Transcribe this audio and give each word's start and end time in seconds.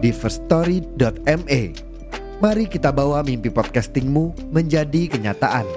di 0.00 0.10
firststory.me. 0.16 1.62
Mari 2.40 2.64
kita 2.72 2.88
bawa 2.88 3.20
mimpi 3.20 3.52
podcastingmu 3.52 4.48
menjadi 4.48 5.12
kenyataan. 5.12 5.68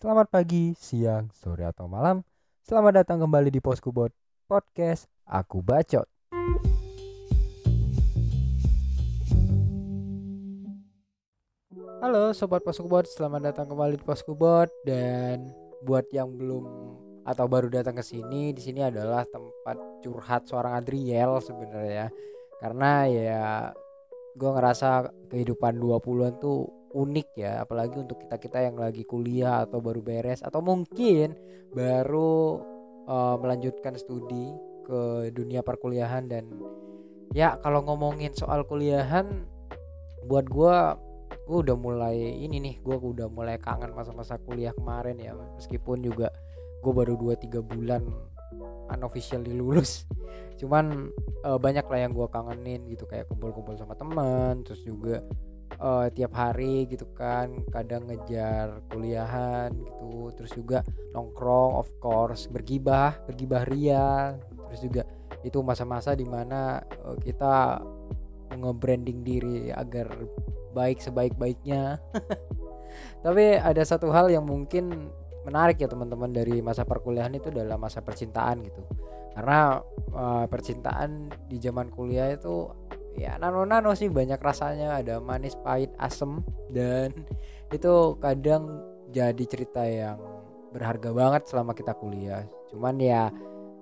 Selamat 0.00 0.32
pagi, 0.32 0.72
siang, 0.80 1.28
sore 1.36 1.68
atau 1.68 1.84
malam. 1.84 2.24
Selamat 2.64 3.04
datang 3.04 3.20
kembali 3.20 3.52
di 3.52 3.60
Poskubot 3.60 4.08
Podcast 4.48 5.04
Aku 5.28 5.60
Bacot. 5.60 6.08
Halo 12.00 12.32
sobat 12.32 12.64
Poskubot, 12.64 13.04
selamat 13.04 13.52
datang 13.52 13.68
kembali 13.68 14.00
di 14.00 14.04
Poskubot 14.08 14.72
dan 14.88 15.52
buat 15.84 16.08
yang 16.08 16.32
belum 16.32 16.64
atau 17.30 17.46
baru 17.46 17.70
datang 17.70 17.94
ke 17.94 18.02
sini, 18.02 18.50
di 18.50 18.58
sini 18.58 18.82
adalah 18.82 19.22
tempat 19.22 20.02
curhat 20.02 20.50
seorang 20.50 20.82
Adriel 20.82 21.38
sebenarnya. 21.38 22.10
Karena 22.58 23.06
ya 23.06 23.44
gue 24.34 24.50
ngerasa 24.50 25.10
kehidupan 25.30 25.78
20-an 25.78 26.34
tuh 26.42 26.66
unik 26.90 27.28
ya, 27.38 27.62
apalagi 27.62 28.02
untuk 28.02 28.18
kita-kita 28.26 28.66
yang 28.66 28.74
lagi 28.74 29.06
kuliah 29.06 29.62
atau 29.62 29.78
baru 29.78 30.02
beres 30.02 30.42
atau 30.42 30.58
mungkin 30.58 31.38
baru 31.70 32.58
uh, 33.06 33.36
melanjutkan 33.38 33.94
studi 33.94 34.50
ke 34.90 35.30
dunia 35.30 35.62
perkuliahan 35.62 36.26
dan 36.26 36.50
ya 37.30 37.54
kalau 37.62 37.86
ngomongin 37.86 38.34
soal 38.34 38.66
kuliahan 38.66 39.46
buat 40.26 40.50
gue 40.50 40.76
gue 41.46 41.58
udah 41.66 41.76
mulai 41.78 42.18
ini 42.18 42.58
nih 42.58 42.74
gue 42.82 42.96
udah 42.98 43.30
mulai 43.30 43.58
kangen 43.58 43.94
masa-masa 43.94 44.38
kuliah 44.42 44.74
kemarin 44.74 45.18
ya 45.18 45.34
meskipun 45.58 46.02
juga 46.02 46.30
gue 46.80 46.92
baru 46.92 47.14
2-3 47.16 47.60
bulan 47.60 48.02
unofficial 48.90 49.44
lulus. 49.46 50.08
Cuman 50.58 51.08
uh, 51.46 51.56
banyak 51.56 51.86
lah 51.86 51.98
yang 52.04 52.12
gue 52.12 52.26
kangenin 52.28 52.84
gitu 52.90 53.08
kayak 53.08 53.30
kumpul-kumpul 53.30 53.76
sama 53.78 53.96
teman 53.96 54.60
terus 54.66 54.82
juga 54.84 55.24
uh, 55.80 56.10
tiap 56.12 56.36
hari 56.36 56.84
gitu 56.90 57.08
kan 57.16 57.64
kadang 57.70 58.10
ngejar 58.10 58.84
kuliahan 58.90 59.72
gitu 59.72 60.34
terus 60.36 60.52
juga 60.52 60.84
nongkrong 61.16 61.80
of 61.80 61.88
course 62.02 62.50
bergibah 62.50 63.16
bergibah 63.24 63.64
ria. 63.68 64.36
Terus 64.70 64.80
juga 64.84 65.02
itu 65.40 65.58
masa-masa 65.64 66.12
di 66.12 66.28
mana 66.28 66.84
uh, 67.06 67.16
kita 67.16 67.80
nge-branding 68.50 69.22
diri 69.22 69.70
agar 69.70 70.10
baik 70.74 70.98
sebaik-baiknya. 71.00 71.98
Tapi 73.24 73.56
ada 73.56 73.82
satu 73.86 74.10
hal 74.10 74.28
yang 74.34 74.44
mungkin 74.44 75.08
menarik 75.46 75.80
ya 75.80 75.88
teman-teman 75.88 76.30
dari 76.30 76.60
masa 76.60 76.84
perkuliahan 76.84 77.32
itu 77.32 77.48
adalah 77.48 77.80
masa 77.80 78.04
percintaan 78.04 78.60
gitu. 78.64 78.82
Karena 79.32 79.80
uh, 80.12 80.44
percintaan 80.50 81.32
di 81.48 81.56
zaman 81.62 81.88
kuliah 81.94 82.34
itu 82.34 82.68
ya 83.16 83.40
nano-nano 83.40 83.96
sih 83.96 84.12
banyak 84.12 84.38
rasanya. 84.40 85.00
Ada 85.00 85.22
manis 85.22 85.56
pahit 85.60 85.92
asem 85.96 86.44
dan 86.68 87.14
itu 87.76 88.18
kadang 88.20 88.84
jadi 89.10 89.44
cerita 89.48 89.82
yang 89.86 90.18
berharga 90.70 91.10
banget 91.10 91.42
selama 91.48 91.72
kita 91.72 91.96
kuliah. 91.96 92.44
Cuman 92.70 93.00
ya 93.00 93.32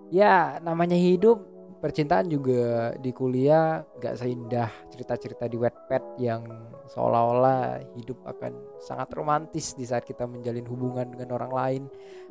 ya 0.08 0.56
namanya 0.64 0.96
hidup 0.96 1.57
percintaan 1.78 2.26
juga 2.26 2.92
di 2.98 3.14
kuliah 3.14 3.86
gak 4.02 4.18
seindah 4.18 4.70
cerita-cerita 4.90 5.46
di 5.46 5.56
Wattpad 5.56 6.18
yang 6.18 6.42
seolah-olah 6.90 7.94
hidup 7.94 8.18
akan 8.26 8.52
sangat 8.82 9.08
romantis 9.14 9.78
di 9.78 9.86
saat 9.86 10.02
kita 10.02 10.26
menjalin 10.26 10.66
hubungan 10.66 11.06
dengan 11.14 11.38
orang 11.38 11.52
lain 11.54 11.82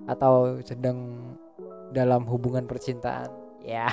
atau 0.05 0.59
sedang 0.63 1.31
dalam 1.95 2.27
hubungan 2.27 2.67
percintaan. 2.67 3.31
Ya 3.63 3.87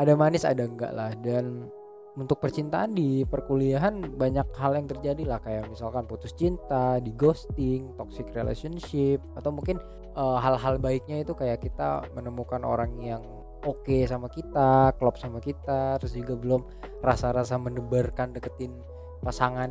ada 0.00 0.12
manis 0.16 0.48
ada 0.48 0.64
enggak 0.64 0.92
lah. 0.96 1.12
Dan 1.20 1.68
untuk 2.12 2.44
percintaan 2.44 2.92
di 2.92 3.24
perkuliahan 3.24 4.16
banyak 4.16 4.48
hal 4.56 4.76
yang 4.76 4.88
terjadi 4.88 5.24
lah. 5.24 5.40
Kayak 5.40 5.68
misalkan 5.68 6.04
putus 6.08 6.32
cinta, 6.36 7.00
di 7.00 7.12
ghosting, 7.12 7.92
toxic 7.96 8.28
relationship 8.32 9.20
atau 9.36 9.52
mungkin 9.52 9.80
hal-hal 10.16 10.76
uh, 10.76 10.80
baiknya 10.80 11.24
itu 11.24 11.32
kayak 11.32 11.64
kita 11.64 12.04
menemukan 12.12 12.60
orang 12.64 12.92
yang 13.00 13.24
oke 13.62 13.86
okay 13.86 14.02
sama 14.06 14.26
kita, 14.28 14.94
klop 14.98 15.16
sama 15.18 15.38
kita, 15.38 15.96
terus 16.02 16.14
juga 16.18 16.34
belum 16.34 16.62
rasa-rasa 17.02 17.58
mendebarkan 17.58 18.34
deketin 18.34 18.74
pasangan 19.22 19.70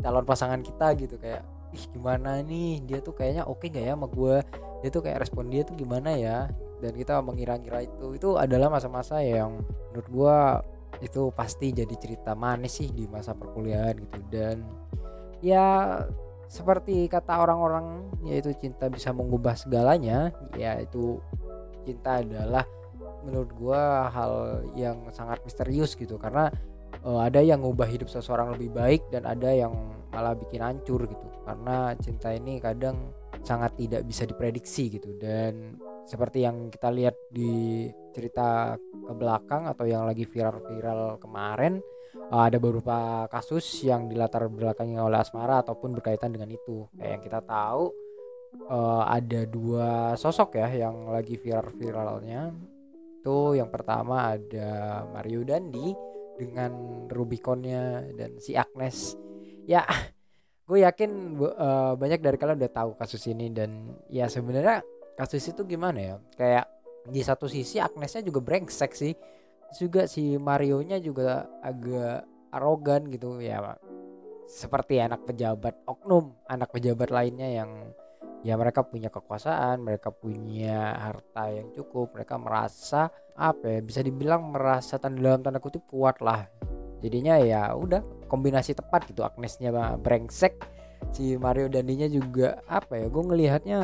calon 0.00 0.24
pasangan 0.26 0.60
kita 0.60 0.92
gitu. 1.00 1.16
Kayak 1.16 1.44
ih 1.72 1.84
gimana 1.92 2.44
nih? 2.44 2.84
Dia 2.84 2.98
tuh 3.00 3.16
kayaknya 3.16 3.48
oke 3.48 3.64
okay 3.64 3.72
gak 3.72 3.84
ya 3.88 3.94
sama 3.96 4.08
gue 4.12 4.36
dia 4.82 4.90
tuh 4.90 5.02
kayak 5.06 5.22
respon 5.22 5.46
dia 5.48 5.62
tuh 5.62 5.78
gimana 5.78 6.12
ya? 6.18 6.50
Dan 6.82 6.98
kita 6.98 7.22
mengira-ngira 7.22 7.86
itu 7.86 8.18
itu 8.18 8.28
adalah 8.36 8.68
masa-masa 8.68 9.22
yang 9.22 9.62
menurut 9.90 10.08
gue 10.10 10.38
itu 11.02 11.32
pasti 11.34 11.72
jadi 11.72 11.94
cerita 11.98 12.36
manis 12.36 12.78
sih 12.78 12.90
di 12.92 13.08
masa 13.08 13.32
perkuliahan 13.32 13.96
gitu. 13.96 14.20
Dan 14.28 14.66
ya 15.40 15.98
seperti 16.52 17.08
kata 17.08 17.40
orang-orang 17.40 18.12
yaitu 18.28 18.52
cinta 18.60 18.92
bisa 18.92 19.08
mengubah 19.14 19.56
segalanya 19.56 20.36
yaitu 20.52 21.16
cinta 21.88 22.20
adalah 22.20 22.68
menurut 23.22 23.50
gua 23.56 24.10
hal 24.10 24.62
yang 24.76 25.08
sangat 25.14 25.42
misterius 25.46 25.94
gitu. 25.98 26.18
Karena 26.20 26.50
uh, 27.06 27.20
ada 27.22 27.40
yang 27.40 27.62
ngubah 27.62 27.88
hidup 27.88 28.10
seseorang 28.10 28.54
lebih 28.54 28.70
baik 28.74 29.02
dan 29.08 29.24
ada 29.24 29.50
yang 29.50 29.72
malah 30.12 30.36
bikin 30.36 30.60
hancur 30.60 31.08
gitu. 31.08 31.26
Karena 31.42 31.96
cinta 31.98 32.30
ini 32.30 32.60
kadang 32.62 33.14
sangat 33.42 33.74
tidak 33.78 34.06
bisa 34.06 34.28
diprediksi 34.28 34.92
gitu. 34.92 35.16
Dan 35.18 35.80
seperti 36.06 36.44
yang 36.44 36.68
kita 36.68 36.90
lihat 36.90 37.16
di 37.30 37.88
cerita 38.12 38.76
ke 38.78 39.12
belakang 39.16 39.66
atau 39.66 39.88
yang 39.88 40.04
lagi 40.04 40.26
viral-viral 40.28 41.18
kemarin 41.18 41.80
uh, 42.30 42.44
ada 42.46 42.58
beberapa 42.60 43.26
kasus 43.32 43.64
yang 43.82 44.06
dilatar 44.06 44.46
belakangi 44.46 45.00
oleh 45.00 45.18
asmara 45.18 45.64
ataupun 45.64 45.96
berkaitan 45.96 46.30
dengan 46.30 46.50
itu. 46.52 46.86
Kayak 46.94 47.10
yang 47.18 47.22
kita 47.24 47.40
tahu 47.42 47.84
uh, 48.68 49.04
ada 49.08 49.48
dua 49.48 50.14
sosok 50.14 50.60
ya 50.60 50.68
yang 50.88 51.08
lagi 51.08 51.40
viral-viralnya 51.40 52.52
itu 53.22 53.54
yang 53.54 53.70
pertama 53.70 54.34
ada 54.34 55.06
Mario 55.14 55.46
Dandi 55.46 55.94
dengan 56.34 57.06
Rubiconnya 57.06 58.10
dan 58.18 58.42
si 58.42 58.58
Agnes. 58.58 59.14
Ya 59.62 59.86
gue 60.66 60.82
yakin 60.82 61.38
uh, 61.38 61.94
banyak 61.94 62.18
dari 62.18 62.34
kalian 62.34 62.58
udah 62.58 62.74
tahu 62.74 62.90
kasus 62.98 63.30
ini 63.30 63.54
dan 63.54 63.94
ya 64.10 64.26
sebenarnya 64.26 64.82
kasus 65.14 65.54
itu 65.54 65.62
gimana 65.62 65.98
ya? 66.02 66.16
Kayak 66.34 66.66
di 67.06 67.22
satu 67.22 67.46
sisi 67.46 67.78
Agnesnya 67.78 68.26
juga 68.26 68.42
brengsek 68.42 68.90
sih. 68.90 69.14
Juga 69.78 70.10
si 70.10 70.34
Mario 70.34 70.82
nya 70.82 70.98
juga 70.98 71.46
agak 71.62 72.26
arogan 72.50 73.06
gitu. 73.06 73.38
Ya 73.38 73.78
seperti 74.50 74.98
anak 74.98 75.22
pejabat 75.30 75.78
oknum 75.86 76.34
anak 76.50 76.74
pejabat 76.74 77.14
lainnya 77.14 77.62
yang 77.62 77.70
ya 78.42 78.58
mereka 78.58 78.82
punya 78.82 79.08
kekuasaan 79.08 79.78
mereka 79.82 80.10
punya 80.10 80.98
harta 80.98 81.46
yang 81.50 81.70
cukup 81.70 82.10
mereka 82.18 82.34
merasa 82.38 83.08
apa 83.38 83.78
ya 83.78 83.80
bisa 83.80 84.02
dibilang 84.02 84.50
merasa 84.50 84.98
tanda 84.98 85.22
dalam 85.22 85.40
tanda 85.40 85.62
kutip 85.62 85.86
kuat 85.88 86.20
lah. 86.20 86.50
Jadinya 87.02 87.34
ya 87.42 87.74
udah 87.74 88.02
kombinasi 88.30 88.78
tepat 88.78 89.10
gitu 89.10 89.26
Agnesnya 89.26 89.74
brengsek 89.98 90.62
si 91.10 91.34
Mario 91.34 91.66
Dandinya 91.66 92.06
juga 92.06 92.62
apa 92.70 92.94
ya 92.94 93.06
gue 93.10 93.22
ngelihatnya 93.26 93.80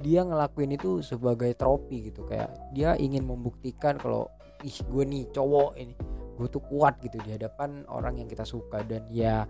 dia 0.00 0.24
ngelakuin 0.24 0.72
itu 0.76 1.04
sebagai 1.04 1.52
trofi 1.56 2.08
gitu. 2.08 2.24
Kayak 2.24 2.56
dia 2.72 2.96
ingin 2.96 3.28
membuktikan 3.28 4.00
kalau 4.00 4.28
ih 4.64 4.76
gue 4.88 5.04
nih 5.04 5.24
cowok 5.32 5.76
ini 5.76 5.94
gue 6.40 6.48
tuh 6.48 6.64
kuat 6.64 6.96
gitu 7.04 7.20
di 7.20 7.36
hadapan 7.36 7.84
orang 7.92 8.16
yang 8.24 8.28
kita 8.28 8.48
suka. 8.48 8.80
Dan 8.88 9.04
ya 9.12 9.44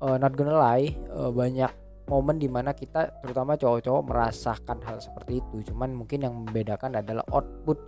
uh, 0.00 0.16
not 0.16 0.32
gonna 0.32 0.56
lie 0.56 0.96
uh, 1.12 1.28
banyak 1.28 1.68
momen 2.08 2.40
di 2.40 2.48
mana 2.48 2.72
kita 2.72 3.20
terutama 3.20 3.54
cowok-cowok 3.54 4.02
merasakan 4.08 4.78
hal 4.82 4.98
seperti 4.98 5.44
itu. 5.44 5.72
Cuman 5.72 5.92
mungkin 5.92 6.24
yang 6.24 6.34
membedakan 6.34 6.98
adalah 6.98 7.22
output 7.30 7.78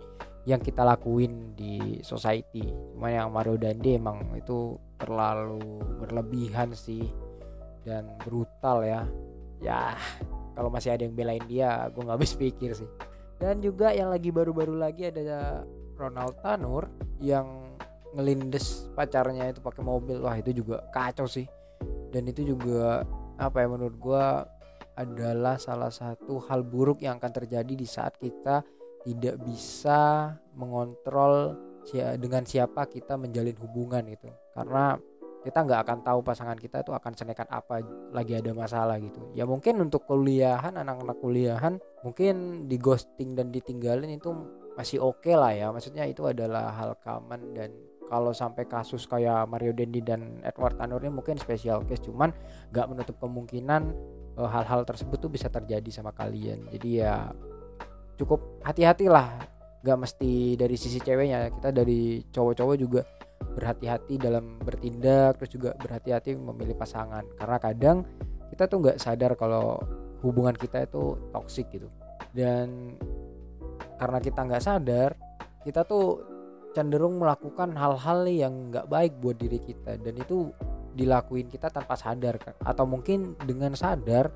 yang 0.45 0.61
kita 0.61 0.85
lakuin 0.85 1.53
di 1.57 2.01
society. 2.05 2.65
Cuman 2.95 3.11
yang 3.11 3.29
Mario 3.33 3.57
Dandi 3.57 3.97
emang 3.97 4.33
itu 4.37 4.77
terlalu 4.97 5.81
berlebihan 6.01 6.73
sih 6.77 7.05
dan 7.81 8.13
brutal 8.21 8.85
ya. 8.85 9.01
Ya 9.61 9.97
kalau 10.53 10.69
masih 10.69 10.93
ada 10.93 11.05
yang 11.05 11.17
belain 11.17 11.41
dia 11.49 11.89
gue 11.89 12.01
nggak 12.01 12.17
habis 12.17 12.33
pikir 12.37 12.77
sih. 12.77 12.89
Dan 13.41 13.57
juga 13.57 13.89
yang 13.89 14.13
lagi 14.13 14.29
baru-baru 14.29 14.77
lagi 14.77 15.09
ada 15.09 15.65
Ronald 15.97 16.37
Tanur 16.45 16.85
yang 17.17 17.73
ngelindes 18.13 18.89
pacarnya 18.93 19.49
itu 19.49 19.61
pakai 19.65 19.81
mobil. 19.81 20.21
Wah 20.21 20.37
itu 20.37 20.53
juga 20.53 20.85
kacau 20.93 21.25
sih. 21.25 21.49
Dan 22.13 22.29
itu 22.29 22.45
juga 22.53 23.01
apa 23.41 23.65
ya 23.65 23.67
menurut 23.67 23.97
gue 23.97 24.25
adalah 25.01 25.57
salah 25.57 25.89
satu 25.89 26.37
hal 26.45 26.61
buruk 26.61 27.01
yang 27.01 27.17
akan 27.17 27.33
terjadi 27.33 27.73
di 27.73 27.87
saat 27.87 28.19
kita 28.21 28.61
tidak 29.01 29.41
bisa 29.41 30.29
mengontrol 30.53 31.57
dengan 32.21 32.45
siapa 32.45 32.85
kita 32.85 33.17
menjalin 33.17 33.57
hubungan 33.57 34.05
gitu. 34.13 34.29
Karena 34.53 34.93
kita 35.41 35.65
nggak 35.65 35.81
akan 35.89 35.99
tahu 36.05 36.19
pasangan 36.21 36.53
kita 36.53 36.85
itu 36.85 36.93
akan 36.93 37.13
senekat 37.17 37.49
apa 37.49 37.81
lagi 38.13 38.37
ada 38.37 38.53
masalah 38.53 39.01
gitu. 39.01 39.33
Ya 39.33 39.49
mungkin 39.49 39.81
untuk 39.81 40.05
kuliahan 40.05 40.77
anak-anak 40.77 41.17
kuliahan 41.17 41.81
mungkin 42.05 42.65
di 42.69 42.77
ghosting 42.77 43.33
dan 43.33 43.49
ditinggalin 43.49 44.13
itu 44.13 44.29
masih 44.77 45.01
oke 45.01 45.25
okay 45.25 45.33
lah 45.33 45.49
ya. 45.49 45.73
Maksudnya 45.73 46.05
itu 46.05 46.29
adalah 46.29 46.69
hal 46.77 46.93
common 47.01 47.57
dan 47.57 47.73
kalau 48.11 48.35
sampai 48.35 48.67
kasus 48.67 49.07
kayak 49.07 49.47
Mario 49.47 49.71
Dendi 49.71 50.03
dan 50.03 50.43
Edward 50.43 50.75
Tanur 50.75 50.99
ini 50.99 51.15
mungkin 51.15 51.39
special 51.39 51.87
case 51.87 52.03
cuman 52.03 52.35
nggak 52.75 52.87
menutup 52.91 53.15
kemungkinan 53.23 53.81
eh, 54.35 54.49
hal-hal 54.51 54.83
tersebut 54.83 55.15
tuh 55.15 55.31
bisa 55.31 55.47
terjadi 55.47 55.87
sama 55.87 56.11
kalian. 56.11 56.67
Jadi 56.75 56.99
ya 56.99 57.31
cukup 58.19 58.59
hati-hatilah. 58.67 59.47
Nggak 59.81 59.97
mesti 59.97 60.59
dari 60.59 60.75
sisi 60.75 60.99
ceweknya 60.99 61.55
kita 61.55 61.71
dari 61.71 62.19
cowok-cowok 62.27 62.75
juga 62.75 63.01
berhati-hati 63.41 64.19
dalam 64.19 64.59
bertindak 64.59 65.39
terus 65.39 65.51
juga 65.55 65.71
berhati-hati 65.79 66.35
memilih 66.35 66.75
pasangan. 66.75 67.23
Karena 67.39 67.57
kadang 67.63 67.97
kita 68.51 68.67
tuh 68.67 68.77
nggak 68.83 68.99
sadar 68.99 69.39
kalau 69.39 69.79
hubungan 70.19 70.53
kita 70.53 70.83
itu 70.83 71.15
toksik 71.31 71.71
gitu. 71.71 71.87
Dan 72.35 72.99
karena 73.95 74.19
kita 74.19 74.43
nggak 74.43 74.63
sadar 74.67 75.15
kita 75.63 75.87
tuh 75.87 76.31
cenderung 76.71 77.19
melakukan 77.19 77.75
hal-hal 77.75 78.27
yang 78.27 78.71
nggak 78.71 78.87
baik 78.87 79.13
buat 79.19 79.37
diri 79.37 79.59
kita. 79.59 79.99
Dan 79.99 80.19
itu 80.19 80.51
dilakuin 80.91 81.47
kita 81.47 81.71
tanpa 81.71 81.95
sadar 81.95 82.35
kan 82.35 82.51
atau 82.67 82.83
mungkin 82.83 83.39
dengan 83.47 83.71
sadar 83.79 84.27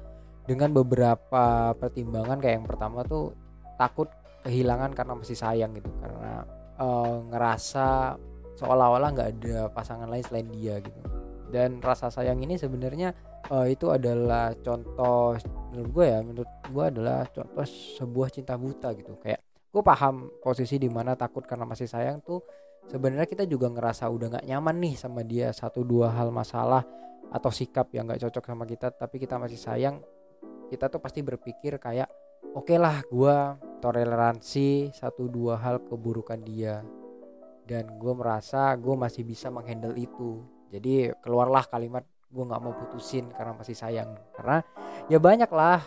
dengan 0.48 0.72
beberapa 0.72 1.76
pertimbangan 1.76 2.40
kayak 2.40 2.64
yang 2.64 2.68
pertama 2.68 3.04
tuh 3.04 3.36
takut 3.76 4.08
kehilangan 4.46 4.94
karena 4.94 5.14
masih 5.18 5.36
sayang 5.36 5.74
gitu. 5.76 5.90
Karena 6.00 6.46
e, 6.80 6.88
ngerasa 7.34 8.16
seolah-olah 8.56 9.10
nggak 9.12 9.30
ada 9.42 9.60
pasangan 9.74 10.08
lain 10.08 10.24
selain 10.24 10.48
dia 10.54 10.80
gitu. 10.80 11.02
Dan 11.50 11.82
rasa 11.82 12.14
sayang 12.14 12.40
ini 12.46 12.56
sebenarnya 12.62 13.12
e, 13.50 13.74
itu 13.74 13.90
adalah 13.90 14.54
contoh 14.62 15.36
menurut 15.74 15.92
gue 15.92 16.06
ya 16.08 16.20
menurut 16.22 16.52
gue 16.72 16.86
adalah 16.86 17.26
contoh 17.34 17.66
sebuah 17.98 18.30
cinta 18.32 18.54
buta 18.56 18.94
gitu. 18.94 19.18
Kayak 19.18 19.45
gue 19.76 19.84
paham 19.84 20.32
posisi 20.40 20.80
di 20.80 20.88
mana 20.88 21.20
takut 21.20 21.44
karena 21.44 21.68
masih 21.68 21.92
sayang 21.92 22.24
tuh 22.24 22.40
sebenarnya 22.88 23.28
kita 23.28 23.44
juga 23.44 23.68
ngerasa 23.68 24.08
udah 24.08 24.40
nggak 24.40 24.46
nyaman 24.48 24.76
nih 24.80 24.96
sama 24.96 25.28
dia 25.28 25.52
satu 25.52 25.84
dua 25.84 26.16
hal 26.16 26.32
masalah 26.32 26.88
atau 27.28 27.52
sikap 27.52 27.92
yang 27.92 28.08
nggak 28.08 28.24
cocok 28.24 28.56
sama 28.56 28.64
kita 28.64 28.96
tapi 28.96 29.20
kita 29.20 29.36
masih 29.36 29.60
sayang 29.60 30.00
kita 30.72 30.88
tuh 30.88 31.04
pasti 31.04 31.20
berpikir 31.20 31.76
kayak 31.76 32.08
oke 32.56 32.72
okay 32.72 32.80
lah 32.80 33.04
gue 33.12 33.36
toleransi 33.86 34.90
satu 34.90 35.30
dua 35.30 35.62
hal 35.62 35.86
keburukan 35.86 36.42
dia. 36.42 36.82
Dan 37.66 37.98
gue 37.98 38.14
merasa 38.18 38.74
gue 38.78 38.94
masih 38.98 39.22
bisa 39.26 39.54
menghandle 39.54 39.94
itu. 39.98 40.42
Jadi 40.74 41.14
keluarlah 41.22 41.66
kalimat 41.70 42.02
gue 42.30 42.44
nggak 42.44 42.62
mau 42.62 42.74
putusin 42.74 43.30
karena 43.30 43.54
masih 43.54 43.78
sayang. 43.78 44.18
Karena 44.34 44.62
ya 45.10 45.22
banyak 45.22 45.50
lah 45.54 45.82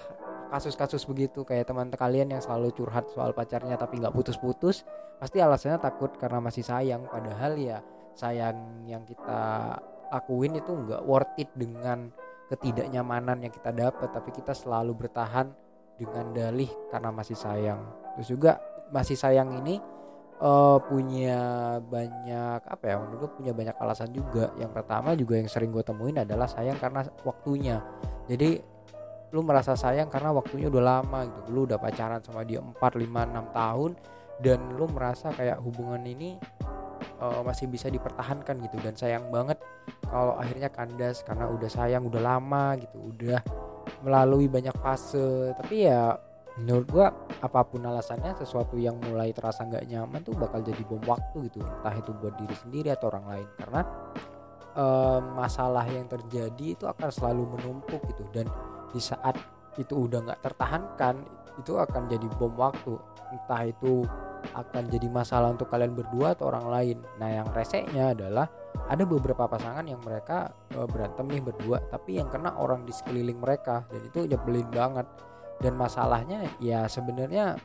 kasus-kasus 0.49 1.05
begitu. 1.05 1.45
Kayak 1.45 1.71
teman 1.71 1.93
kalian 1.93 2.35
yang 2.35 2.43
selalu 2.43 2.73
curhat 2.75 3.09
soal 3.13 3.37
pacarnya 3.37 3.77
tapi 3.77 4.01
nggak 4.01 4.13
putus-putus 4.13 4.83
pasti 5.19 5.43
alasannya 5.43 5.79
takut 5.79 6.13
karena 6.17 6.43
masih 6.43 6.65
sayang. 6.65 7.07
Padahal 7.07 7.55
ya 7.57 7.79
sayang 8.19 8.89
yang 8.89 9.07
kita 9.07 9.77
lakuin 10.09 10.59
itu 10.59 10.73
nggak 10.73 11.03
worth 11.05 11.33
it 11.37 11.53
dengan 11.55 12.11
ketidaknyamanan 12.49 13.45
yang 13.45 13.53
kita 13.53 13.71
dapat 13.71 14.09
tapi 14.09 14.33
kita 14.33 14.57
selalu 14.57 14.97
bertahan 14.97 15.53
dengan 16.01 16.33
dalih 16.33 16.71
karena 16.89 17.13
masih 17.13 17.37
sayang. 17.37 17.81
Terus 18.17 18.29
juga 18.33 18.53
masih 18.89 19.21
sayang 19.21 19.53
ini 19.61 19.77
uh, 20.41 20.79
punya 20.81 21.39
banyak 21.83 22.61
apa 22.65 22.85
ya 22.87 22.97
menurut 23.03 23.31
punya 23.37 23.53
banyak 23.53 23.77
alasan 23.77 24.11
juga. 24.15 24.51
Yang 24.57 24.73
pertama 24.81 25.13
juga 25.19 25.35
yang 25.37 25.51
sering 25.51 25.71
gue 25.75 25.85
temuin 25.85 26.23
adalah 26.23 26.49
sayang 26.49 26.79
karena 26.79 27.05
waktunya. 27.27 27.83
Jadi 28.31 28.78
lu 29.29 29.45
merasa 29.45 29.77
sayang 29.77 30.09
karena 30.09 30.33
waktunya 30.33 30.73
udah 30.73 30.83
lama 30.83 31.29
gitu. 31.29 31.41
Lu 31.53 31.61
udah 31.69 31.77
pacaran 31.77 32.21
sama 32.25 32.45
dia 32.45 32.65
4, 32.65 32.73
5, 32.75 33.05
6 33.05 33.59
tahun 33.59 33.91
dan 34.39 34.59
lu 34.79 34.87
merasa 34.89 35.35
kayak 35.35 35.59
hubungan 35.61 36.01
ini 36.07 36.39
uh, 37.21 37.43
masih 37.45 37.69
bisa 37.69 37.93
dipertahankan 37.93 38.57
gitu. 38.65 38.77
Dan 38.81 38.95
sayang 38.97 39.29
banget 39.29 39.61
kalau 40.09 40.39
akhirnya 40.41 40.73
kandas 40.73 41.21
karena 41.27 41.51
udah 41.51 41.71
sayang 41.71 42.09
udah 42.09 42.23
lama 42.23 42.79
gitu 42.81 43.13
udah 43.13 43.41
melalui 44.01 44.49
banyak 44.49 44.75
fase. 44.81 45.53
Tapi 45.59 45.91
ya 45.91 46.17
menurut 46.59 46.87
gua 46.91 47.07
apa 47.39 47.63
pun 47.63 47.87
alasannya 47.87 48.35
sesuatu 48.35 48.75
yang 48.75 48.99
mulai 48.99 49.31
terasa 49.31 49.63
nggak 49.63 49.87
nyaman 49.87 50.21
tuh 50.27 50.35
bakal 50.35 50.65
jadi 50.65 50.83
bom 50.87 51.03
waktu 51.05 51.53
gitu. 51.53 51.61
Entah 51.61 51.95
itu 51.95 52.11
buat 52.17 52.35
diri 52.41 52.57
sendiri 52.57 52.89
atau 52.95 53.13
orang 53.13 53.27
lain. 53.29 53.49
Karena 53.59 53.83
uh, 54.79 55.21
masalah 55.37 55.85
yang 55.91 56.07
terjadi 56.07 56.67
itu 56.79 56.85
akan 56.87 57.11
selalu 57.11 57.59
menumpuk 57.59 58.01
gitu. 58.11 58.25
Dan 58.33 58.47
di 58.93 59.01
saat 59.01 59.37
itu 59.79 59.95
udah 59.95 60.27
nggak 60.27 60.41
tertahankan 60.43 61.23
itu 61.59 61.75
akan 61.79 62.07
jadi 62.07 62.27
bom 62.39 62.55
waktu. 62.55 62.95
Entah 63.29 63.63
itu 63.67 64.07
akan 64.55 64.89
jadi 64.89 65.09
masalah 65.11 65.53
untuk 65.53 65.69
kalian 65.69 65.93
berdua 65.93 66.33
atau 66.39 66.49
orang 66.49 66.67
lain. 66.71 66.99
Nah 67.19 67.29
yang 67.43 67.49
reseknya 67.53 68.15
adalah 68.15 68.47
ada 68.89 69.05
beberapa 69.05 69.45
pasangan 69.51 69.85
yang 69.85 70.01
mereka 70.01 70.55
e, 70.73 70.81
berantem 70.89 71.27
nih 71.29 71.43
berdua 71.43 71.83
tapi 71.91 72.17
yang 72.17 72.31
kena 72.33 72.57
orang 72.57 72.87
di 72.87 72.95
sekeliling 72.95 73.37
mereka 73.37 73.85
dan 73.91 74.01
itu 74.07 74.25
nyebelin 74.25 74.69
banget. 74.71 75.07
Dan 75.59 75.75
masalahnya 75.75 76.47
ya 76.63 76.87
sebenarnya 76.87 77.59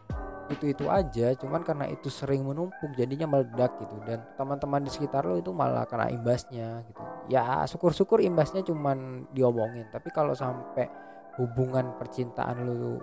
itu 0.51 0.75
itu 0.75 0.91
aja 0.91 1.31
cuman 1.39 1.63
karena 1.63 1.87
itu 1.87 2.11
sering 2.11 2.43
menumpuk 2.43 2.91
jadinya 2.97 3.29
meledak 3.29 3.77
gitu. 3.79 3.95
Dan 4.03 4.25
teman-teman 4.35 4.83
di 4.83 4.91
sekitar 4.91 5.23
lo 5.23 5.37
itu 5.39 5.53
malah 5.53 5.85
kena 5.85 6.09
imbasnya 6.09 6.83
gitu. 6.89 6.99
Ya 7.31 7.63
syukur-syukur 7.69 8.19
imbasnya 8.19 8.65
cuman 8.65 9.29
diomongin. 9.31 9.87
Tapi 9.93 10.09
kalau 10.11 10.33
sampai 10.35 11.12
hubungan 11.37 11.97
percintaan 11.97 12.65
lu 12.65 13.01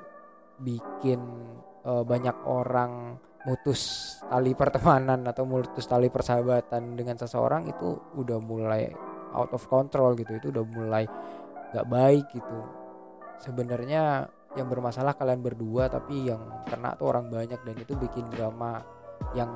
bikin 0.61 1.19
uh, 1.85 2.05
banyak 2.05 2.37
orang 2.47 3.17
mutus 3.49 4.15
tali 4.29 4.53
pertemanan 4.53 5.25
atau 5.25 5.49
mutus 5.49 5.89
tali 5.89 6.13
persahabatan 6.13 6.93
dengan 6.93 7.17
seseorang 7.17 7.65
itu 7.73 7.97
udah 8.21 8.37
mulai 8.37 8.93
out 9.33 9.51
of 9.57 9.65
control 9.65 10.13
gitu 10.13 10.37
itu 10.37 10.53
udah 10.53 10.65
mulai 10.69 11.05
gak 11.73 11.87
baik 11.89 12.27
gitu. 12.35 12.61
Sebenarnya 13.41 14.29
yang 14.59 14.69
bermasalah 14.69 15.15
kalian 15.17 15.41
berdua 15.41 15.89
tapi 15.89 16.29
yang 16.29 16.43
kena 16.67 16.99
tuh 16.99 17.15
orang 17.15 17.31
banyak 17.31 17.61
dan 17.63 17.77
itu 17.79 17.95
bikin 17.97 18.27
drama 18.29 18.83
yang 19.33 19.49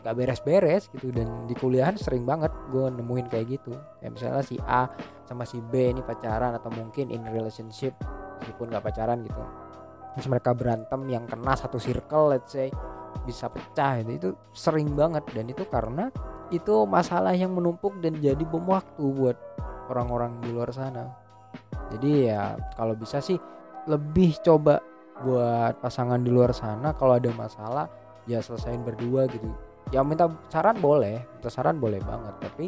gak 0.00 0.16
beres-beres 0.16 0.88
gitu. 0.92 1.12
Dan 1.12 1.46
di 1.46 1.54
kuliahan 1.56 1.96
sering 1.96 2.24
banget 2.24 2.52
gue 2.72 2.88
nemuin 2.88 3.26
kayak 3.28 3.46
gitu. 3.60 3.72
Ya 4.00 4.08
misalnya 4.08 4.44
si 4.44 4.56
A 4.64 4.88
sama 5.28 5.44
si 5.44 5.60
B 5.60 5.92
ini 5.92 6.02
pacaran 6.02 6.56
atau 6.56 6.72
mungkin 6.72 7.12
in 7.12 7.22
relationship 7.28 7.94
meskipun 8.40 8.72
gak 8.72 8.84
pacaran 8.84 9.22
gitu. 9.24 9.42
Terus 10.16 10.26
mereka 10.26 10.50
berantem 10.56 11.00
yang 11.06 11.24
kena 11.28 11.54
satu 11.54 11.78
circle 11.78 12.34
let's 12.34 12.50
say 12.50 12.72
bisa 13.26 13.46
pecah 13.50 14.00
itu 14.00 14.12
itu 14.16 14.28
sering 14.50 14.92
banget. 14.96 15.24
Dan 15.30 15.52
itu 15.52 15.62
karena 15.68 16.08
itu 16.50 16.82
masalah 16.88 17.36
yang 17.36 17.54
menumpuk 17.54 17.94
dan 18.02 18.18
jadi 18.18 18.42
bom 18.42 18.66
waktu 18.66 19.04
buat 19.06 19.38
orang-orang 19.92 20.42
di 20.42 20.50
luar 20.50 20.74
sana. 20.74 21.06
Jadi 21.90 22.30
ya 22.30 22.58
kalau 22.74 22.94
bisa 22.94 23.22
sih 23.22 23.38
lebih 23.86 24.38
coba 24.42 24.82
buat 25.20 25.78
pasangan 25.78 26.18
di 26.22 26.30
luar 26.32 26.50
sana. 26.50 26.94
Kalau 26.96 27.18
ada 27.18 27.30
masalah 27.34 27.86
ya 28.26 28.42
selesain 28.42 28.82
berdua 28.82 29.26
gitu 29.30 29.69
ya 29.90 30.06
minta 30.06 30.30
saran 30.46 30.78
boleh 30.78 31.18
minta 31.38 31.50
saran 31.50 31.76
boleh 31.82 31.98
banget 32.02 32.34
tapi 32.38 32.66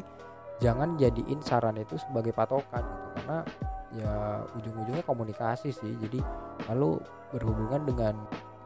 jangan 0.62 0.94
jadiin 0.94 1.42
saran 1.42 1.74
itu 1.78 1.98
sebagai 1.98 2.30
patokan 2.30 2.86
gitu 2.86 3.08
karena 3.18 3.38
ya 3.92 4.40
ujung-ujungnya 4.56 5.04
komunikasi 5.04 5.74
sih. 5.74 5.92
Jadi 5.98 6.22
lalu 6.70 7.02
berhubungan 7.34 7.82
dengan 7.84 8.14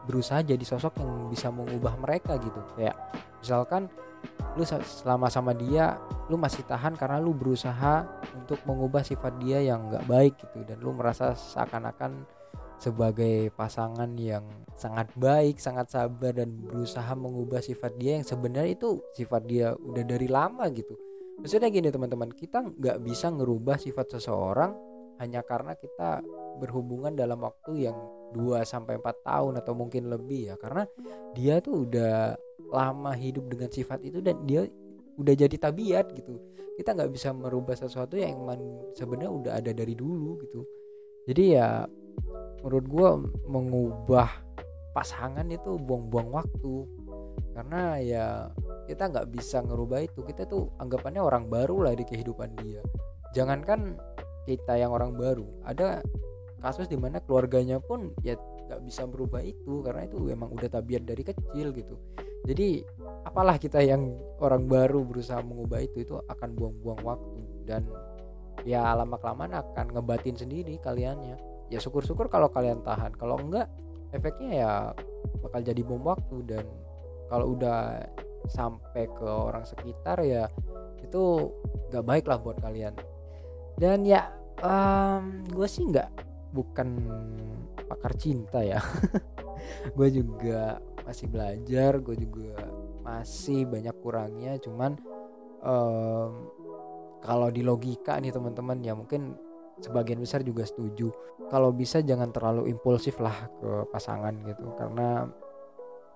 berusaha 0.07 0.39
jadi 0.39 0.61
sosok 0.63 1.03
yang 1.03 1.27
bisa 1.27 1.51
mengubah 1.51 1.97
mereka 1.99 2.39
gitu. 2.39 2.61
Kayak 2.77 2.95
misalkan 3.41 3.89
lu 4.57 4.65
selama 4.65 5.29
sama 5.29 5.53
dia 5.53 5.97
lu 6.27 6.37
masih 6.37 6.65
tahan 6.65 6.97
karena 6.97 7.21
lu 7.21 7.33
berusaha 7.33 8.05
untuk 8.33 8.57
mengubah 8.65 9.05
sifat 9.05 9.37
dia 9.41 9.61
yang 9.61 9.89
nggak 9.89 10.05
baik 10.09 10.33
gitu 10.41 10.65
dan 10.65 10.77
lu 10.81 10.93
merasa 10.93 11.37
seakan-akan 11.37 12.25
sebagai 12.77 13.49
pasangan 13.57 14.13
yang 14.17 14.45
sangat 14.77 15.09
baik, 15.17 15.57
sangat 15.57 15.89
sabar 15.89 16.33
dan 16.33 16.53
berusaha 16.61 17.09
mengubah 17.17 17.61
sifat 17.61 17.97
dia 17.97 18.21
yang 18.21 18.25
sebenarnya 18.25 18.77
itu 18.77 19.01
sifat 19.17 19.41
dia 19.49 19.73
udah 19.73 20.03
dari 20.05 20.29
lama 20.29 20.69
gitu. 20.69 20.93
Maksudnya 21.41 21.69
gini 21.69 21.89
teman-teman, 21.89 22.29
kita 22.33 22.65
nggak 22.65 22.97
bisa 23.01 23.29
ngerubah 23.33 23.77
sifat 23.77 24.17
seseorang 24.17 24.73
hanya 25.17 25.41
karena 25.41 25.73
kita 25.73 26.21
berhubungan 26.61 27.13
dalam 27.17 27.41
waktu 27.41 27.89
yang 27.89 27.97
2 28.33 28.61
sampai 28.65 29.01
4 29.01 29.25
tahun 29.25 29.53
atau 29.61 29.73
mungkin 29.73 30.09
lebih 30.13 30.53
ya. 30.53 30.55
Karena 30.57 30.85
dia 31.33 31.57
tuh 31.61 31.89
udah 31.89 32.37
lama 32.73 33.13
hidup 33.17 33.49
dengan 33.49 33.69
sifat 33.69 34.05
itu 34.05 34.21
dan 34.21 34.45
dia 34.45 34.65
udah 35.17 35.33
jadi 35.33 35.55
tabiat 35.57 36.13
gitu. 36.13 36.37
Kita 36.77 36.93
nggak 36.93 37.09
bisa 37.09 37.33
merubah 37.33 37.73
sesuatu 37.73 38.17
yang 38.17 38.45
sebenarnya 38.93 39.33
udah 39.33 39.53
ada 39.57 39.73
dari 39.73 39.97
dulu 39.97 40.37
gitu. 40.45 40.61
Jadi 41.25 41.43
ya 41.57 41.85
menurut 42.61 42.85
gue 42.89 43.09
mengubah 43.45 44.29
pasangan 44.97 45.45
itu 45.53 45.77
buang-buang 45.77 46.33
waktu. 46.33 46.75
Karena 47.53 47.97
ya 48.01 48.25
kita 48.89 49.09
nggak 49.13 49.29
bisa 49.29 49.61
ngerubah 49.61 50.05
itu. 50.05 50.25
Kita 50.25 50.49
tuh 50.49 50.73
anggapannya 50.81 51.21
orang 51.21 51.45
baru 51.49 51.89
lah 51.89 51.93
di 51.93 52.05
kehidupan 52.05 52.57
dia. 52.61 52.81
Jangankan 53.37 53.97
kita 54.49 54.77
yang 54.77 54.89
orang 54.89 55.13
baru. 55.13 55.45
Ada 55.65 56.01
kasus 56.57 56.89
di 56.89 56.97
mana 56.97 57.21
keluarganya 57.21 57.77
pun 57.77 58.09
ya 58.25 58.33
nggak 58.37 58.81
bisa 58.85 59.05
merubah 59.05 59.45
itu. 59.45 59.85
Karena 59.85 60.09
itu 60.09 60.17
emang 60.29 60.53
udah 60.53 60.69
tabiat 60.69 61.05
dari 61.05 61.21
kecil 61.21 61.73
gitu. 61.73 61.97
Jadi 62.45 62.81
apalah 63.25 63.59
kita 63.61 63.83
yang 63.83 64.17
orang 64.41 64.65
baru 64.65 65.03
berusaha 65.05 65.41
mengubah 65.41 65.83
itu 65.83 66.05
itu 66.05 66.13
akan 66.17 66.49
buang-buang 66.57 67.01
waktu. 67.05 67.41
Dan 67.69 67.85
ya 68.65 68.93
lama 68.97 69.17
kelamaan 69.21 69.53
akan 69.53 69.93
ngebatin 69.93 70.37
sendiri 70.37 70.81
kaliannya 70.81 71.56
ya 71.67 71.79
syukur-syukur 71.81 72.27
kalau 72.27 72.51
kalian 72.51 72.83
tahan. 72.83 73.15
Kalau 73.15 73.39
enggak 73.39 73.67
efeknya 74.15 74.49
ya 74.51 74.71
bakal 75.43 75.59
jadi 75.61 75.81
bom 75.83 76.01
waktu 76.03 76.37
dan 76.47 76.65
kalau 77.27 77.55
udah 77.55 78.07
sampai 78.47 79.11
ke 79.11 79.27
orang 79.27 79.67
sekitar 79.67 80.23
ya 80.23 80.47
itu 81.03 81.51
nggak 81.91 82.05
baik 82.05 82.25
lah 82.27 82.39
buat 82.39 82.57
kalian. 82.63 82.95
Dan 83.77 84.07
ya 84.07 84.31
um, 84.63 85.43
gue 85.51 85.67
sih 85.69 85.85
nggak 85.85 86.09
bukan 86.55 86.89
pakar 87.87 88.13
cinta 88.17 88.63
ya. 88.63 88.81
Gue 89.97 90.13
juga 90.13 90.79
masih 91.07 91.31
belajar 91.31 92.03
gue 92.03 92.15
juga 92.19 92.67
masih 92.99 93.63
banyak 93.63 93.95
kurangnya 94.03 94.59
cuman 94.59 94.99
um, 95.63 96.51
kalau 97.23 97.47
di 97.47 97.63
logika 97.63 98.19
nih 98.19 98.35
teman-teman 98.35 98.83
ya 98.83 98.91
mungkin 98.91 99.39
sebagian 99.81 100.21
besar 100.21 100.41
juga 100.41 100.65
setuju. 100.65 101.13
Kalau 101.47 101.71
bisa 101.71 102.01
jangan 102.01 102.33
terlalu 102.33 102.69
impulsif 102.73 103.21
lah 103.21 103.47
ke 103.61 103.87
pasangan 103.93 104.33
gitu 104.43 104.73
karena 104.75 105.29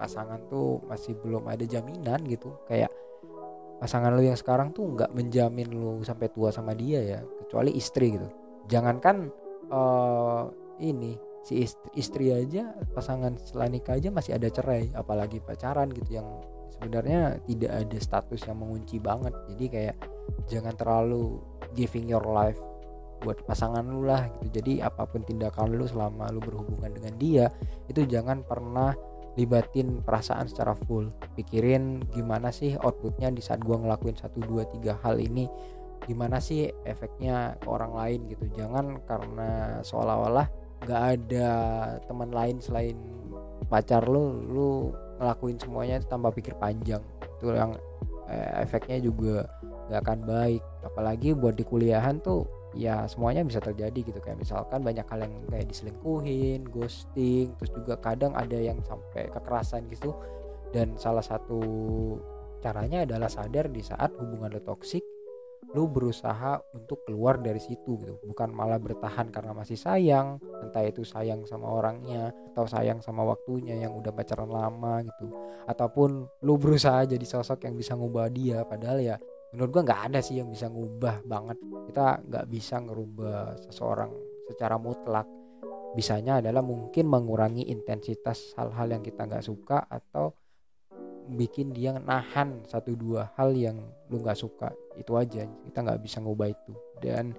pasangan 0.02 0.42
tuh 0.50 0.82
masih 0.90 1.14
belum 1.22 1.46
ada 1.46 1.64
jaminan 1.64 2.26
gitu. 2.26 2.58
Kayak 2.66 2.90
pasangan 3.82 4.14
lu 4.14 4.22
yang 4.22 4.38
sekarang 4.38 4.74
tuh 4.74 4.94
nggak 4.94 5.14
menjamin 5.14 5.70
lu 5.74 6.02
sampai 6.06 6.30
tua 6.30 6.54
sama 6.54 6.78
dia 6.78 7.02
ya 7.02 7.20
kecuali 7.46 7.74
istri 7.78 8.18
gitu. 8.18 8.30
Jangankan 8.70 9.30
uh, 9.70 10.46
ini 10.82 11.18
si 11.42 11.66
istri, 11.66 11.90
istri 11.98 12.26
aja 12.30 12.78
pasangan 12.94 13.34
setelah 13.42 13.70
aja 13.70 14.10
masih 14.14 14.38
ada 14.38 14.50
cerai 14.54 14.94
apalagi 14.94 15.42
pacaran 15.42 15.90
gitu 15.90 16.22
yang 16.22 16.30
sebenarnya 16.78 17.42
tidak 17.50 17.72
ada 17.74 17.98
status 17.98 18.42
yang 18.46 18.58
mengunci 18.62 18.98
banget. 19.02 19.34
Jadi 19.54 19.66
kayak 19.70 19.98
jangan 20.50 20.74
terlalu 20.78 21.42
giving 21.74 22.10
your 22.10 22.26
life 22.26 22.58
buat 23.22 23.46
pasangan 23.46 23.86
lu 23.86 24.04
lah 24.10 24.28
gitu. 24.42 24.60
Jadi 24.60 24.82
apa 24.82 25.06
pun 25.06 25.22
tindakan 25.22 25.78
lu 25.78 25.86
selama 25.86 26.28
lu 26.34 26.42
berhubungan 26.42 26.92
dengan 26.92 27.14
dia 27.22 27.46
itu 27.88 28.04
jangan 28.10 28.42
pernah 28.42 28.98
libatin 29.40 30.04
perasaan 30.04 30.50
secara 30.50 30.76
full. 30.76 31.08
Pikirin 31.38 32.04
gimana 32.12 32.52
sih 32.52 32.76
outputnya 32.76 33.32
di 33.32 33.40
saat 33.40 33.64
gua 33.64 33.80
ngelakuin 33.80 34.18
satu 34.18 34.44
dua 34.44 34.68
tiga 34.68 34.98
hal 35.06 35.22
ini. 35.22 35.48
Gimana 36.04 36.42
sih 36.42 36.66
efeknya 36.84 37.56
ke 37.62 37.68
orang 37.70 37.94
lain 37.94 38.20
gitu. 38.34 38.50
Jangan 38.58 39.00
karena 39.06 39.80
seolah-olah 39.86 40.50
nggak 40.82 41.02
ada 41.14 41.50
teman 42.10 42.34
lain 42.34 42.58
selain 42.58 42.98
pacar 43.70 44.10
lu 44.10 44.42
lu 44.50 44.70
ngelakuin 45.22 45.62
semuanya 45.62 46.02
tanpa 46.02 46.34
pikir 46.34 46.58
panjang. 46.58 47.06
Itu 47.38 47.54
yang 47.54 47.78
eh, 48.28 48.66
efeknya 48.66 48.98
juga 48.98 49.46
nggak 49.88 50.02
akan 50.02 50.20
baik. 50.26 50.62
Apalagi 50.82 51.38
buat 51.38 51.54
di 51.54 51.64
kuliahan 51.64 52.18
tuh 52.20 52.61
ya 52.76 53.08
semuanya 53.08 53.44
bisa 53.44 53.60
terjadi 53.60 54.00
gitu. 54.00 54.20
Kayak 54.24 54.44
misalkan 54.44 54.82
banyak 54.82 55.06
hal 55.08 55.20
yang 55.26 55.34
kayak 55.48 55.68
diselingkuhin 55.68 56.68
ghosting 56.72 57.54
terus 57.60 57.72
juga 57.76 58.00
kadang 58.00 58.34
ada 58.36 58.58
yang 58.58 58.80
sampai 58.86 59.28
kekerasan 59.32 59.88
gitu. 59.92 60.16
Dan 60.72 60.96
salah 60.96 61.24
satu 61.24 61.60
caranya 62.64 63.04
adalah 63.04 63.28
sadar 63.28 63.68
di 63.68 63.84
saat 63.84 64.16
hubungan 64.16 64.54
lo 64.56 64.62
toksik 64.64 65.04
lu 65.72 65.88
berusaha 65.88 66.60
untuk 66.76 67.08
keluar 67.08 67.40
dari 67.40 67.60
situ 67.60 67.96
gitu. 68.02 68.20
Bukan 68.28 68.52
malah 68.52 68.76
bertahan 68.76 69.32
karena 69.32 69.56
masih 69.56 69.80
sayang 69.80 70.36
entah 70.60 70.84
itu 70.84 71.08
sayang 71.08 71.48
sama 71.48 71.72
orangnya 71.72 72.36
atau 72.52 72.68
sayang 72.68 73.00
sama 73.00 73.24
waktunya 73.24 73.80
yang 73.80 73.96
udah 73.96 74.12
pacaran 74.12 74.52
lama 74.52 75.00
gitu. 75.06 75.32
Ataupun 75.70 76.28
lu 76.44 76.60
berusaha 76.60 77.08
jadi 77.08 77.24
sosok 77.24 77.64
yang 77.64 77.80
bisa 77.80 77.96
ngubah 77.96 78.28
dia 78.28 78.68
padahal 78.68 79.00
ya 79.00 79.16
menurut 79.52 79.70
gua 79.72 79.84
nggak 79.84 80.02
ada 80.12 80.20
sih 80.24 80.40
yang 80.40 80.48
bisa 80.48 80.72
ngubah 80.72 81.28
banget. 81.28 81.58
Kita 81.92 82.24
nggak 82.24 82.46
bisa 82.48 82.76
ngerubah 82.80 83.60
seseorang 83.68 84.12
secara 84.48 84.76
mutlak. 84.80 85.28
Bisanya 85.92 86.40
adalah 86.40 86.64
mungkin 86.64 87.12
mengurangi 87.12 87.68
intensitas 87.68 88.56
hal-hal 88.56 88.96
yang 88.96 89.04
kita 89.04 89.28
nggak 89.28 89.44
suka 89.44 89.84
atau 89.92 90.32
bikin 91.32 91.72
dia 91.76 91.96
nahan 91.96 92.64
satu 92.68 92.96
dua 92.96 93.32
hal 93.36 93.52
yang 93.52 93.76
lu 94.08 94.24
nggak 94.24 94.40
suka. 94.40 94.72
Itu 94.96 95.20
aja 95.20 95.44
kita 95.44 95.80
nggak 95.84 96.00
bisa 96.00 96.24
ngubah 96.24 96.48
itu. 96.48 96.74
Dan 97.04 97.36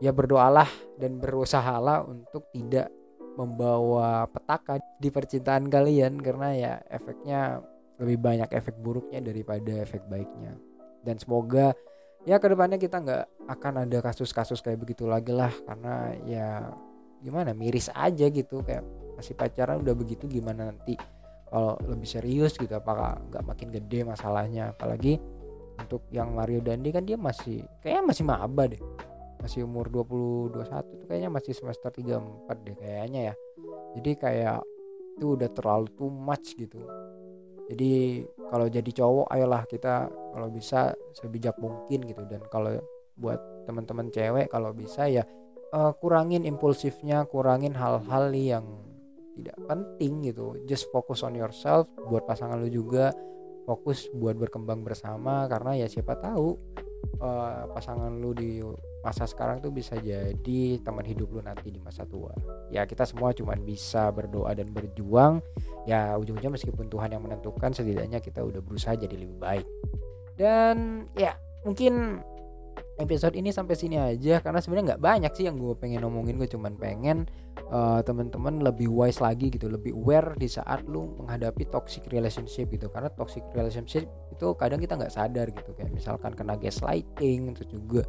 ya 0.00 0.16
berdoalah 0.16 0.68
dan 0.96 1.20
berusahalah 1.20 2.08
untuk 2.08 2.48
tidak 2.56 2.88
membawa 3.36 4.24
petaka 4.26 4.80
di 4.96 5.12
percintaan 5.12 5.68
kalian 5.68 6.18
karena 6.18 6.48
ya 6.56 6.72
efeknya 6.88 7.60
lebih 8.00 8.16
banyak 8.16 8.48
efek 8.48 8.80
buruknya 8.80 9.20
daripada 9.20 9.76
efek 9.84 10.08
baiknya 10.08 10.56
dan 11.00 11.16
semoga 11.16 11.72
ya 12.28 12.36
ke 12.36 12.46
depannya 12.52 12.76
kita 12.76 13.00
nggak 13.00 13.24
akan 13.48 13.88
ada 13.88 13.98
kasus-kasus 14.04 14.60
kayak 14.60 14.80
begitu 14.80 15.08
lagi 15.08 15.32
lah. 15.32 15.52
Karena 15.64 16.14
ya 16.24 16.48
gimana 17.20 17.56
miris 17.56 17.88
aja 17.92 18.26
gitu. 18.28 18.60
Kayak 18.64 18.84
masih 19.16 19.34
pacaran 19.36 19.80
udah 19.80 19.94
begitu 19.96 20.28
gimana 20.28 20.72
nanti 20.72 20.96
kalau 21.48 21.76
lebih 21.82 22.08
serius 22.08 22.56
gitu? 22.56 22.72
Apakah 22.72 23.20
nggak 23.32 23.44
makin 23.44 23.68
gede 23.72 24.00
masalahnya? 24.04 24.72
Apalagi 24.76 25.18
untuk 25.80 26.04
yang 26.12 26.36
Mario 26.36 26.60
Dandi 26.60 26.92
kan 26.92 27.04
dia 27.08 27.16
masih 27.16 27.64
kayaknya 27.80 28.04
masih 28.04 28.24
maba 28.28 28.64
deh. 28.68 28.82
Masih 29.40 29.64
umur 29.64 29.88
20 29.88 30.52
21 30.52 31.00
tuh 31.00 31.06
kayaknya 31.08 31.30
masih 31.32 31.56
semester 31.56 31.88
34 31.88 32.66
deh 32.68 32.76
kayaknya 32.76 33.20
ya. 33.32 33.34
Jadi 33.96 34.10
kayak 34.20 34.60
itu 35.20 35.36
udah 35.36 35.50
terlalu 35.52 35.88
too 35.96 36.08
much 36.08 36.56
gitu 36.56 36.80
jadi 37.70 38.26
kalau 38.50 38.66
jadi 38.66 38.90
cowok 38.90 39.30
ayolah 39.30 39.62
kita 39.70 40.10
kalau 40.10 40.50
bisa 40.50 40.90
sebijak 41.14 41.54
mungkin 41.62 42.02
gitu. 42.02 42.26
Dan 42.26 42.42
kalau 42.50 42.82
buat 43.14 43.38
teman-teman 43.70 44.10
cewek 44.10 44.50
kalau 44.50 44.74
bisa 44.74 45.06
ya 45.06 45.22
uh, 45.70 45.94
kurangin 45.94 46.42
impulsifnya 46.42 47.30
kurangin 47.30 47.78
hal-hal 47.78 48.34
yang 48.34 48.66
tidak 49.38 49.54
penting 49.70 50.26
gitu. 50.26 50.58
Just 50.66 50.90
focus 50.90 51.22
on 51.22 51.38
yourself 51.38 51.86
buat 52.10 52.26
pasangan 52.26 52.58
lu 52.58 52.66
juga. 52.66 53.14
Fokus 53.70 54.10
buat 54.10 54.34
berkembang 54.34 54.82
bersama 54.82 55.46
karena 55.46 55.78
ya 55.78 55.86
siapa 55.86 56.18
tahu 56.18 56.58
uh, 57.22 57.70
pasangan 57.70 58.10
lu 58.18 58.34
di 58.34 58.58
masa 59.00 59.24
sekarang 59.24 59.64
tuh 59.64 59.72
bisa 59.72 59.96
jadi 59.96 60.60
teman 60.84 61.04
hidup 61.04 61.32
lu 61.32 61.40
nanti 61.40 61.72
di 61.72 61.80
masa 61.80 62.04
tua. 62.04 62.36
Ya 62.68 62.84
kita 62.84 63.08
semua 63.08 63.32
cuma 63.32 63.56
bisa 63.56 64.12
berdoa 64.12 64.52
dan 64.52 64.68
berjuang. 64.68 65.40
Ya 65.88 66.12
ujung-ujungnya 66.20 66.52
meskipun 66.60 66.92
Tuhan 66.92 67.16
yang 67.16 67.24
menentukan 67.24 67.72
setidaknya 67.72 68.20
kita 68.20 68.44
udah 68.44 68.60
berusaha 68.60 68.96
jadi 68.96 69.16
lebih 69.16 69.40
baik. 69.40 69.66
Dan 70.36 71.08
ya 71.16 71.36
mungkin 71.64 72.20
episode 73.00 73.32
ini 73.32 73.48
sampai 73.48 73.76
sini 73.76 73.96
aja 73.96 74.44
karena 74.44 74.60
sebenarnya 74.60 74.86
nggak 74.94 75.02
banyak 75.04 75.32
sih 75.32 75.44
yang 75.48 75.56
gue 75.56 75.72
pengen 75.80 76.04
ngomongin 76.04 76.36
gue 76.36 76.48
cuman 76.48 76.76
pengen 76.76 77.24
uh, 77.72 78.04
teman-teman 78.04 78.60
lebih 78.60 78.92
wise 78.92 79.24
lagi 79.24 79.48
gitu 79.48 79.72
lebih 79.72 79.96
aware 79.96 80.36
di 80.36 80.48
saat 80.48 80.84
lu 80.84 81.16
menghadapi 81.24 81.64
toxic 81.72 82.04
relationship 82.12 82.68
gitu. 82.68 82.92
Karena 82.92 83.08
toxic 83.08 83.44
relationship 83.56 84.04
itu 84.28 84.46
kadang 84.60 84.80
kita 84.84 85.00
nggak 85.00 85.12
sadar 85.12 85.48
gitu. 85.48 85.72
Kayak 85.72 85.96
misalkan 85.96 86.36
kena 86.36 86.60
gaslighting 86.60 87.56
terus 87.56 87.68
juga 87.72 88.04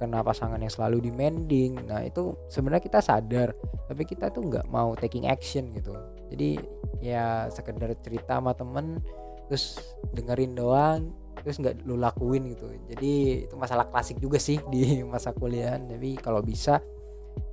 kena 0.00 0.24
pasangan 0.24 0.56
yang 0.56 0.72
selalu 0.72 1.12
demanding. 1.12 1.76
Nah 1.84 2.00
itu 2.00 2.32
sebenarnya 2.48 2.80
kita 2.80 3.04
sadar 3.04 3.52
tapi 3.84 4.08
kita 4.08 4.32
tuh 4.32 4.48
nggak 4.48 4.66
mau 4.72 4.96
taking 4.96 5.28
action 5.28 5.68
gitu. 5.76 5.92
Jadi 6.32 6.56
ya 7.04 7.52
sekedar 7.52 7.92
cerita 8.00 8.40
sama 8.40 8.56
temen 8.56 9.04
terus 9.46 9.76
dengerin 10.16 10.56
doang 10.56 11.12
terus 11.44 11.60
nggak 11.60 11.84
lu 11.84 12.00
lakuin 12.00 12.56
gitu. 12.56 12.72
Jadi 12.88 13.44
itu 13.44 13.54
masalah 13.60 13.88
klasik 13.92 14.16
juga 14.16 14.40
sih 14.40 14.56
di 14.72 15.04
masa 15.04 15.36
kuliah 15.36 15.76
tapi 15.76 16.16
kalau 16.16 16.40
bisa 16.40 16.80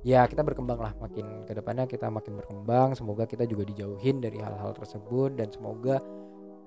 ya 0.04 0.24
kita 0.24 0.40
berkembang 0.40 0.80
lah. 0.80 0.92
Makin 0.96 1.44
ke 1.44 1.52
depannya 1.52 1.84
kita 1.84 2.08
makin 2.08 2.40
berkembang. 2.40 2.96
Semoga 2.96 3.28
kita 3.28 3.44
juga 3.44 3.68
dijauhin 3.68 4.24
dari 4.24 4.40
hal-hal 4.40 4.72
tersebut. 4.76 5.36
Dan 5.36 5.48
semoga 5.52 6.00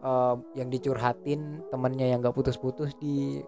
uh, 0.01 0.35
yang 0.57 0.69
dicurhatin 0.69 1.63
temennya 1.69 2.11
yang 2.11 2.19
nggak 2.21 2.35
putus-putus 2.35 2.93
di 2.97 3.41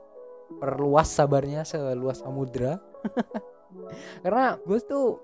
perluas 0.57 1.09
sabarnya 1.09 1.67
seluas 1.67 2.21
samudra. 2.21 2.79
Karena 4.23 4.55
gue 4.61 4.79
tuh 4.83 5.19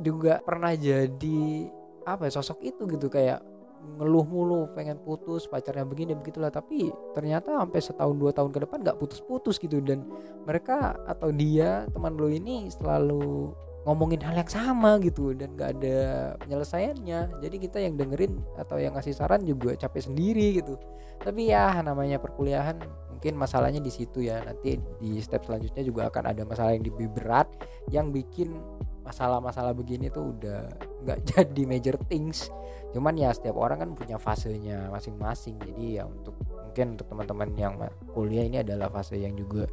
juga 0.00 0.42
pernah 0.44 0.74
jadi 0.74 1.70
apa 2.04 2.28
ya, 2.28 2.32
sosok 2.36 2.60
itu 2.62 2.84
gitu. 2.90 3.08
Kayak 3.08 3.42
ngeluh 4.00 4.24
mulu 4.24 4.60
pengen 4.72 4.96
putus 5.02 5.48
pacarnya 5.48 5.84
begini 5.84 6.16
begitulah. 6.16 6.52
Tapi 6.52 6.92
ternyata 7.16 7.60
sampai 7.60 7.80
setahun 7.80 8.16
dua 8.16 8.32
tahun 8.32 8.50
ke 8.52 8.58
depan 8.68 8.78
nggak 8.84 8.98
putus-putus 9.00 9.56
gitu. 9.60 9.80
Dan 9.80 10.04
mereka 10.44 10.98
atau 11.08 11.32
dia 11.32 11.88
teman 11.92 12.16
lo 12.16 12.28
ini 12.28 12.68
selalu 12.70 13.52
ngomongin 13.84 14.20
hal 14.24 14.36
yang 14.36 14.50
sama 14.50 14.96
gitu. 15.00 15.36
Dan 15.36 15.56
gak 15.56 15.80
ada 15.80 16.34
penyelesaiannya. 16.44 17.40
Jadi 17.44 17.56
kita 17.60 17.78
yang 17.80 18.00
dengerin 18.00 18.40
atau 18.56 18.80
yang 18.80 18.96
ngasih 18.96 19.16
saran 19.16 19.44
juga 19.44 19.76
capek 19.76 20.12
sendiri 20.12 20.60
gitu. 20.60 20.80
Tapi 21.20 21.52
ya 21.52 21.80
namanya 21.80 22.20
perkuliahan 22.20 22.80
mungkin 23.24 23.40
masalahnya 23.40 23.80
di 23.80 23.88
situ 23.88 24.20
ya. 24.20 24.44
Nanti 24.44 24.76
di 25.00 25.16
step 25.24 25.48
selanjutnya 25.48 25.80
juga 25.80 26.12
akan 26.12 26.28
ada 26.28 26.44
masalah 26.44 26.76
yang 26.76 26.84
lebih 26.84 27.08
berat 27.08 27.48
yang 27.88 28.12
bikin 28.12 28.52
masalah-masalah 29.00 29.72
begini 29.72 30.12
tuh 30.12 30.36
udah 30.36 30.68
nggak 31.08 31.18
jadi 31.32 31.62
major 31.64 31.96
things. 32.04 32.52
Cuman 32.92 33.16
ya 33.16 33.32
setiap 33.32 33.56
orang 33.56 33.80
kan 33.80 33.90
punya 33.96 34.20
fasenya 34.20 34.92
masing-masing. 34.92 35.56
Jadi 35.56 35.96
ya 35.96 36.04
untuk 36.04 36.36
mungkin 36.52 37.00
untuk 37.00 37.08
teman-teman 37.08 37.48
yang 37.56 37.80
kuliah 38.12 38.44
ini 38.44 38.60
adalah 38.60 38.92
fase 38.92 39.16
yang 39.16 39.32
juga 39.40 39.72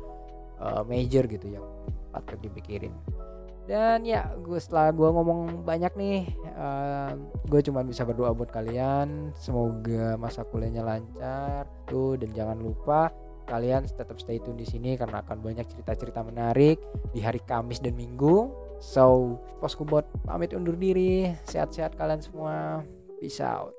uh, 0.63 0.88
major 0.88 1.27
gitu 1.27 1.51
yang 1.51 1.67
patut 2.15 2.39
dipikirin. 2.39 2.96
Dan 3.67 4.08
ya 4.08 4.31
gue 4.39 4.63
setelah 4.63 4.96
gue 4.96 5.12
ngomong 5.12 5.67
banyak 5.67 5.91
nih 6.00 6.24
uh, 6.55 7.20
gue 7.51 7.60
cuma 7.67 7.84
bisa 7.84 8.08
berdoa 8.08 8.31
buat 8.31 8.48
kalian. 8.48 9.36
Semoga 9.36 10.15
masa 10.15 10.48
kuliahnya 10.48 10.88
lancar 10.88 11.67
tuh 11.84 12.15
dan 12.15 12.31
jangan 12.31 12.55
lupa 12.55 13.12
kalian 13.51 13.84
tetap 13.84 14.15
stay 14.15 14.39
tune 14.39 14.55
di 14.55 14.63
sini 14.63 14.96
karena 14.96 15.20
akan 15.20 15.43
banyak 15.43 15.67
cerita-cerita 15.67 16.24
menarik 16.24 16.79
di 17.12 17.20
hari 17.20 17.43
Kamis 17.43 17.84
dan 17.84 18.00
Minggu. 18.00 18.48
So 18.79 19.36
poskubot 19.60 20.08
pamit 20.24 20.55
undur 20.55 20.79
diri. 20.79 21.36
Sehat-sehat 21.43 22.00
kalian 22.00 22.24
semua. 22.24 22.88
Peace 23.20 23.43
out 23.43 23.75